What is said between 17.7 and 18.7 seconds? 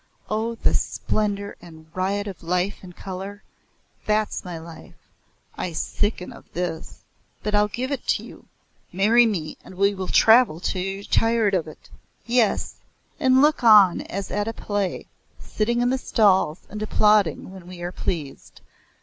are pleased.